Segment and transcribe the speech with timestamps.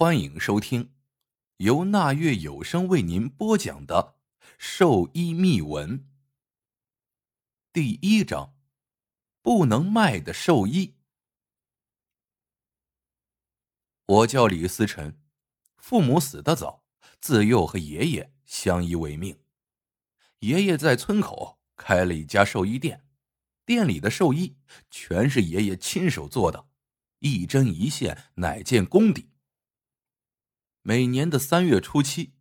[0.00, 0.92] 欢迎收听
[1.56, 4.14] 由那月有声为您播讲的
[4.56, 5.98] 《兽医秘闻》
[7.72, 8.54] 第一章：
[9.42, 10.94] 不能卖的兽医。
[14.06, 15.20] 我叫李思辰，
[15.76, 16.84] 父母死得早，
[17.20, 19.40] 自幼和爷爷相依为命。
[20.38, 23.04] 爷爷在村口开了一家兽医店，
[23.66, 24.56] 店里的兽医
[24.92, 26.68] 全是爷爷亲手做的，
[27.18, 29.30] 一针一线，乃见功底。
[30.82, 32.34] 每年的三月初七、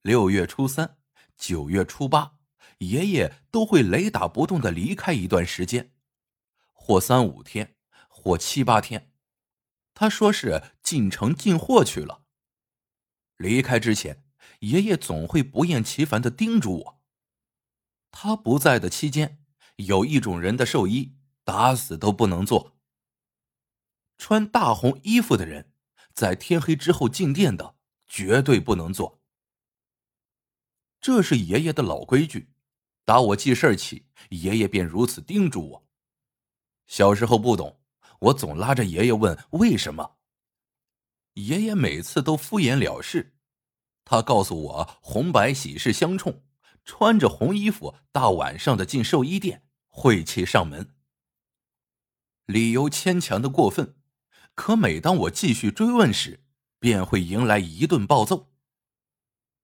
[0.00, 0.98] 六月初三、
[1.36, 2.38] 九月初八，
[2.78, 5.92] 爷爷都会雷打不动的离开一段时间，
[6.72, 7.76] 或三五天，
[8.08, 9.12] 或七八天。
[9.94, 12.24] 他说是进城进货去了。
[13.36, 14.24] 离开之前，
[14.60, 17.00] 爷爷总会不厌其烦的叮嘱我：
[18.10, 19.44] 他不在的期间，
[19.76, 22.78] 有一种人的寿衣打死都不能做。
[24.18, 25.72] 穿大红衣服的人，
[26.14, 27.76] 在天黑之后进店的。
[28.12, 29.22] 绝对不能做。
[31.00, 32.50] 这是爷爷的老规矩，
[33.06, 35.88] 打我记事起，爷爷便如此叮嘱我。
[36.86, 37.80] 小时候不懂，
[38.20, 40.18] 我总拉着爷爷问为什么。
[41.32, 43.34] 爷爷每次都敷衍了事，
[44.04, 46.44] 他告诉我红白喜事相冲，
[46.84, 50.94] 穿着红衣服大晚上的进寿衣店，晦气上门。
[52.44, 53.96] 理由牵强的过分，
[54.54, 56.41] 可每当我继续追问时，
[56.82, 58.50] 便会迎来一顿暴揍。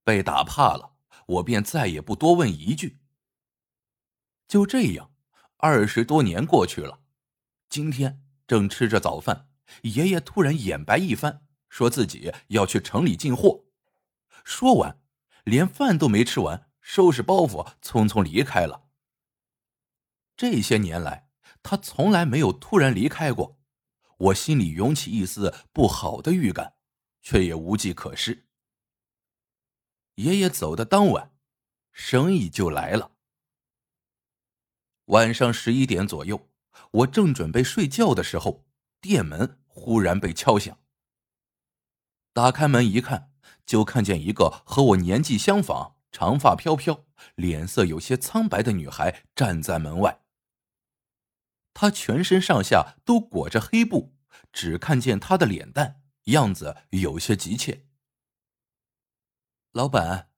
[0.04, 0.92] 被打怕了，
[1.26, 3.00] 我便再也不多问一句。
[4.46, 5.10] 就这样，
[5.56, 7.00] 二十多年过去了。
[7.68, 9.48] 今天正吃着早饭，
[9.82, 13.64] 爷爷突然眼白一翻，说自己要去城里进货。
[14.44, 15.02] 说完，
[15.42, 18.84] 连饭都没吃完，收拾包袱，匆匆离开了。
[20.36, 21.28] 这些年来，
[21.64, 23.58] 他从来没有突然离开过，
[24.18, 26.74] 我心里涌起一丝不好的预感。
[27.20, 28.46] 却也无计可施。
[30.16, 31.32] 爷爷走的当晚，
[31.92, 33.12] 生意就来了。
[35.06, 36.48] 晚上十一点左右，
[36.90, 38.66] 我正准备睡觉的时候，
[39.00, 40.78] 店门忽然被敲响。
[42.32, 43.32] 打开门一看，
[43.64, 50.22] 就看见一个和我年纪相仿、长发飘飘、脸色有些苍白的女孩站在门外。
[51.72, 54.16] 她全身上下都裹着黑布，
[54.52, 55.97] 只看见她的脸蛋。
[56.32, 57.86] 样子有些急切。
[59.72, 60.32] 老板，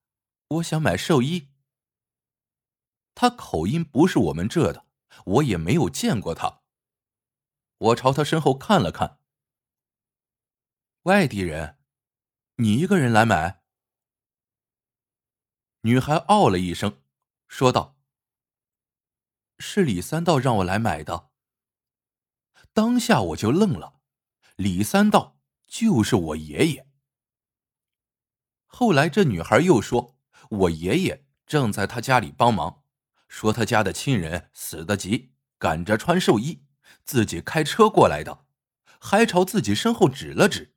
[0.47, 1.49] 我想买寿衣。
[3.15, 4.85] 他口音不是我们这的，
[5.25, 6.61] 我也没有见过他。
[7.77, 9.19] 我朝他身后看了看。
[11.03, 11.79] 外地人，
[12.57, 13.63] 你一个人来买？
[15.81, 17.01] 女孩哦了一声，
[17.47, 17.97] 说道
[19.57, 21.31] ：“是李三道让我来买的。”
[22.71, 23.99] 当下我就愣了，
[24.55, 25.40] 李三道。
[25.71, 26.85] 就是我爷爷。
[28.65, 30.17] 后来这女孩又说，
[30.49, 32.83] 我爷爷正在他家里帮忙，
[33.29, 36.65] 说他家的亲人死得急，赶着穿寿衣，
[37.05, 38.45] 自己开车过来的，
[38.99, 40.75] 还朝自己身后指了指。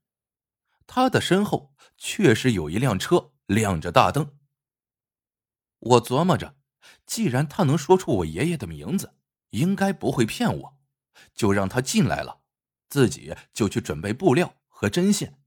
[0.87, 4.39] 他的身后确实有一辆车亮着大灯。
[5.81, 6.57] 我琢磨着，
[7.05, 9.17] 既然他能说出我爷爷的名字，
[9.51, 10.79] 应该不会骗我，
[11.35, 12.43] 就让他进来了，
[12.89, 14.55] 自己就去准备布料。
[14.75, 15.41] 和针线。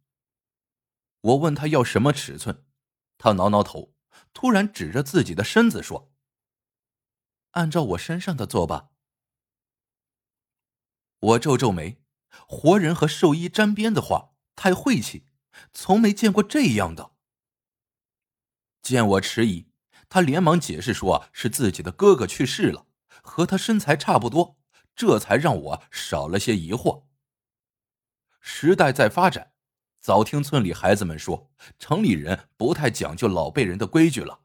[1.19, 2.65] 我问他要什么尺寸，
[3.17, 3.93] 他挠挠头，
[4.33, 6.13] 突然指着自己的身子说
[7.51, 8.91] ：“按照我身上的做吧。”
[11.19, 12.01] 我皱皱眉，
[12.47, 15.25] 活人和兽医沾边的话太晦气，
[15.73, 17.11] 从没见过这样的。
[18.81, 19.69] 见我迟疑，
[20.07, 22.87] 他连忙解释说是自己的哥哥去世了，
[23.21, 24.57] 和他身材差不多，
[24.95, 27.06] 这才让我少了些疑惑。
[28.49, 29.51] 时代在发展，
[29.99, 34.39] 早听村里孩子们说，城里人不太讲究老辈人的规矩了。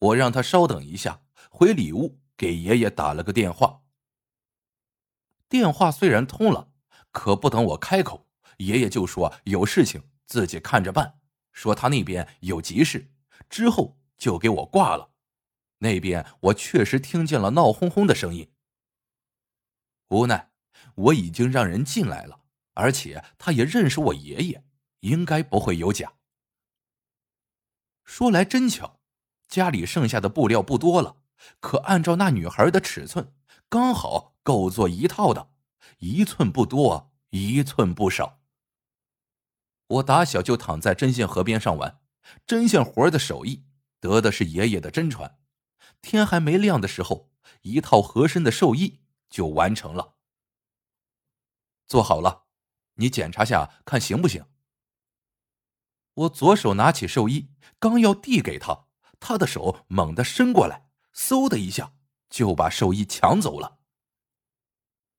[0.00, 3.82] 我让他稍等一下，回里屋给爷爷打了个电话。
[5.48, 6.72] 电话虽然通了，
[7.12, 8.26] 可不等我开口，
[8.56, 11.20] 爷爷就说有事情自己看着办，
[11.52, 13.12] 说他那边有急事，
[13.48, 15.12] 之后就给我挂了。
[15.78, 18.52] 那边我确实听见了闹哄哄的声音，
[20.08, 20.50] 无奈
[20.96, 22.40] 我已经让人进来了。
[22.74, 24.64] 而且他也认识我爷爷，
[25.00, 26.14] 应该不会有假。
[28.04, 29.00] 说来真巧，
[29.48, 31.16] 家里剩下的布料不多了，
[31.60, 33.34] 可按照那女孩的尺寸，
[33.68, 35.50] 刚好够做一套的，
[35.98, 38.40] 一寸不多，一寸不少。
[39.86, 42.00] 我打小就躺在针线河边上玩，
[42.46, 43.66] 针线活的手艺
[44.00, 45.38] 得的是爷爷的真传。
[46.00, 47.30] 天还没亮的时候，
[47.60, 50.14] 一套合身的寿衣就完成了，
[51.86, 52.41] 做好了。
[53.02, 54.46] 你检查下看行不行？
[56.14, 57.50] 我左手拿起寿衣，
[57.80, 58.86] 刚要递给他，
[59.18, 61.94] 他的手猛地伸过来，嗖的一下
[62.30, 63.80] 就把寿衣抢走了。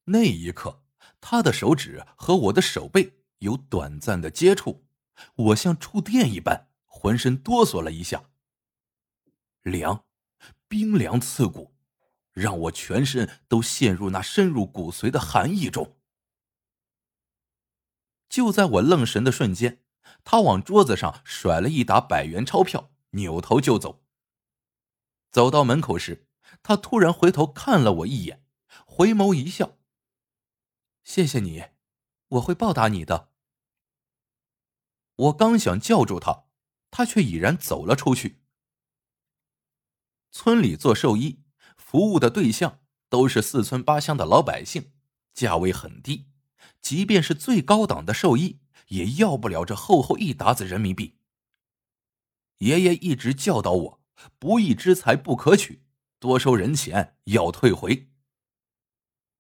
[0.06, 0.84] 那一刻，
[1.20, 4.86] 他的手指和我的手背有短暂的接触，
[5.36, 8.30] 我像触电一般，浑身哆嗦了一下。
[9.64, 10.06] 凉，
[10.70, 11.76] 冰凉刺骨，
[12.32, 15.98] 让我全身都陷入那深入骨髓的寒意中。
[18.34, 19.84] 就在我愣神的瞬间。
[20.24, 24.04] 他往桌子上甩了一沓百元钞票，扭头就走。
[25.30, 26.28] 走到门口时，
[26.64, 28.44] 他突然回头看了我一眼，
[28.88, 29.78] 回眸一笑
[31.06, 31.64] ：“谢谢你，
[32.30, 33.30] 我会报答你的。”
[35.16, 36.46] 我刚想叫住他，
[36.90, 38.42] 他却已然走了出去。
[40.32, 41.44] 村里做兽医
[41.78, 44.92] 服务的对象都是四村八乡的老百姓，
[45.36, 46.32] 价位很低，
[46.82, 48.60] 即便是最高档的兽医。
[48.90, 51.18] 也要不了这厚厚一沓子人民币。
[52.60, 54.02] 爷爷一直教导我：
[54.38, 55.84] 不义之财不可取，
[56.20, 58.10] 多收人钱要退回。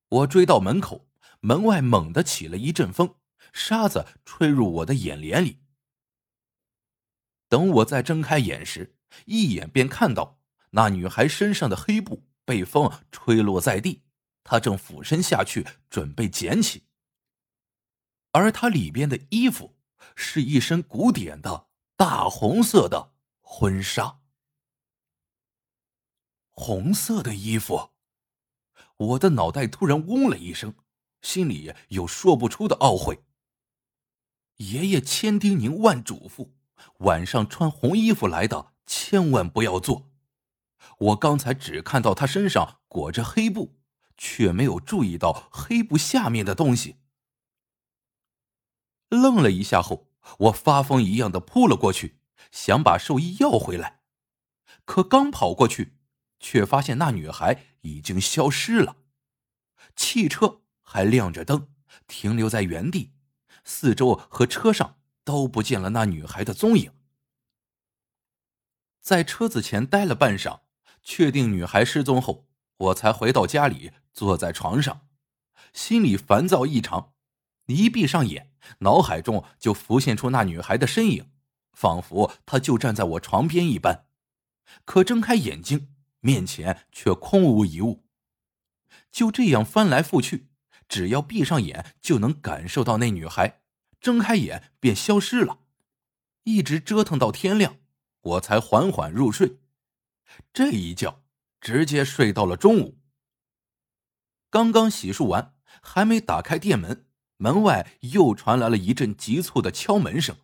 [0.09, 1.07] 我追到门口，
[1.41, 3.15] 门外猛地起了一阵风，
[3.51, 5.59] 沙子吹入我的眼帘里。
[7.49, 8.95] 等我再睁开眼时，
[9.25, 10.39] 一眼便看到
[10.71, 14.01] 那女孩身上的黑布被风吹落在地，
[14.43, 16.83] 她正俯身下去准备捡起。
[18.33, 19.75] 而他里边的衣服
[20.15, 24.19] 是一身古典的大红色的婚纱，
[26.49, 27.91] 红色的衣服，
[28.97, 30.75] 我的脑袋突然嗡了一声，
[31.21, 33.23] 心里有说不出的懊悔。
[34.57, 36.51] 爷爷千叮咛万嘱咐，
[36.99, 40.11] 晚上穿红衣服来的千万不要做。
[40.97, 43.75] 我刚才只看到他身上裹着黑布，
[44.17, 46.97] 却没有注意到黑布下面的东西。
[49.13, 52.19] 愣了一下后，我发疯一样的扑了过去，
[52.51, 54.01] 想把寿衣要回来。
[54.85, 55.97] 可刚跑过去，
[56.39, 58.97] 却发现那女孩已经消失了。
[59.95, 61.69] 汽车还亮着灯，
[62.07, 63.13] 停留在原地，
[63.63, 66.91] 四周和车上都不见了那女孩的踪影。
[68.99, 70.61] 在车子前待了半晌，
[71.01, 75.07] 确定女孩失踪后，我才回到家里，坐在床上，
[75.73, 77.13] 心里烦躁异常。
[77.67, 81.29] 一闭上眼，脑海中就浮现出那女孩的身影，
[81.71, 84.07] 仿佛她就站在我床边一般。
[84.85, 88.05] 可睁开眼睛，面前却空无一物。
[89.11, 90.49] 就这样翻来覆去，
[90.87, 93.61] 只要闭上眼就能感受到那女孩，
[93.99, 95.59] 睁开眼便消失了。
[96.43, 97.77] 一直折腾到天亮，
[98.21, 99.59] 我才缓缓入睡。
[100.51, 101.23] 这一觉
[101.61, 102.99] 直接睡到了中午。
[104.49, 107.05] 刚刚洗漱完，还没打开店门。
[107.43, 110.37] 门外又传来了一阵急促的敲门声。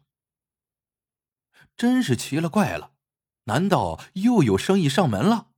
[1.78, 2.92] 真是奇了怪了，
[3.46, 5.52] 难道又有生意上门了？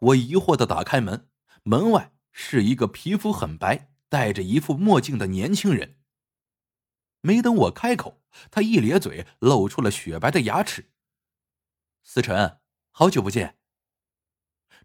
[0.00, 1.28] 我疑惑的打开门，
[1.62, 6.00] 门外是一个皮肤很白、戴着一副墨镜的年轻人。
[7.20, 8.20] 没等我开口，
[8.50, 10.90] 他一咧嘴，露出了雪白的牙齿。
[12.02, 12.58] 思辰，
[12.90, 13.58] 好久不见。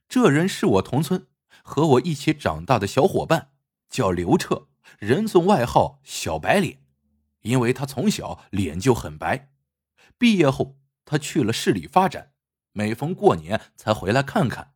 [0.07, 1.27] 这人是我同村
[1.63, 3.53] 和我一起长大的小伙伴，
[3.89, 4.67] 叫刘彻。
[4.99, 6.83] 人送外号“小白脸”，
[7.41, 9.51] 因为他从小脸就很白。
[10.17, 12.33] 毕业后，他去了市里发展，
[12.71, 14.73] 每逢过年才回来看看。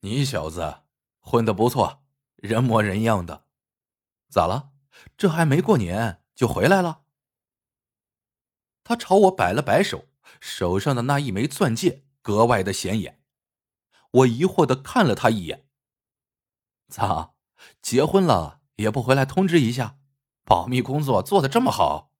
[0.00, 0.82] 你小子
[1.18, 2.02] 混得不错，
[2.36, 3.44] 人模人样的。
[4.28, 4.70] 咋了？
[5.16, 7.02] 这还没过年就回来了？
[8.84, 10.08] 他朝我摆了摆手，
[10.40, 13.22] 手上的那一枚钻戒格外的显眼。
[14.10, 15.68] 我疑惑的看了他一眼。
[16.88, 17.34] 咋？
[17.82, 19.98] 结婚了也不回来通知一下，
[20.44, 22.14] 保密工作做的这么好。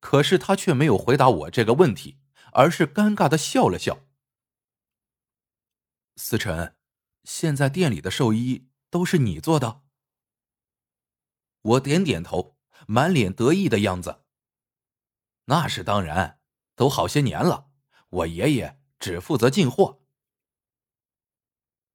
[0.00, 2.18] 可是他却没有回答我这个问题，
[2.52, 4.06] 而是尴尬的笑了笑。
[6.16, 6.76] 思辰，
[7.24, 9.82] 现在店里的寿衣都是你做的？
[11.60, 12.56] 我点点头，
[12.86, 14.24] 满脸得意的样子。
[15.44, 16.40] 那是当然，
[16.74, 17.70] 都好些年了，
[18.08, 20.00] 我爷爷只负责进货。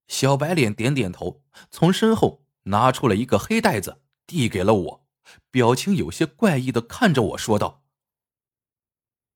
[0.08, 5.08] 小白脸点点头，从身后拿出了一个黑袋子，递给了我，
[5.50, 7.84] 表情有些怪异的看着我说道：“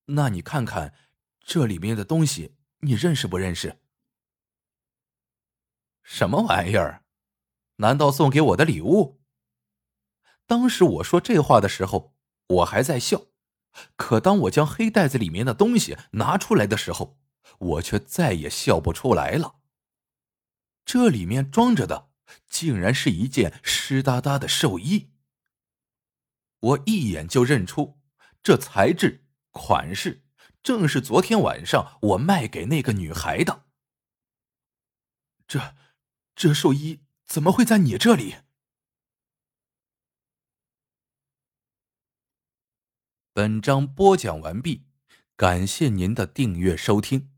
[0.07, 0.93] 那你看看，
[1.39, 3.79] 这里面的东西，你认识不认识？
[6.03, 7.03] 什么玩意儿？
[7.77, 9.21] 难道送给我的礼物？”
[10.47, 12.15] 当时我说这话的时候，
[12.47, 13.27] 我还在笑，
[13.95, 17.19] 可当我将黑袋子里面的东西拿出来的时候，
[17.59, 19.59] 我却再也笑不出来了。
[20.83, 22.08] 这里面装着的，
[22.47, 25.11] 竟然是一件湿哒哒的寿衣。
[26.59, 27.99] 我一眼就认出
[28.43, 30.23] 这材质、款式，
[30.61, 33.65] 正是昨天晚上我卖给那个女孩的。
[35.47, 35.75] 这，
[36.35, 38.35] 这寿衣怎么会在你这里？
[43.31, 44.85] 本章播讲完毕，
[45.37, 47.31] 感谢您的订阅收听。